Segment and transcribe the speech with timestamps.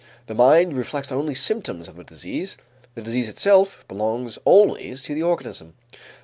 [0.25, 2.57] The mind reflects only symptoms of the disease;
[2.95, 5.75] the disease itself belongs always to the organism.